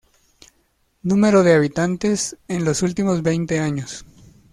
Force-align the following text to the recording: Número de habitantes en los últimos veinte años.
Número 1.03 1.43
de 1.43 1.53
habitantes 1.53 2.35
en 2.47 2.65
los 2.65 2.81
últimos 2.81 3.21
veinte 3.21 3.59
años. 3.59 4.03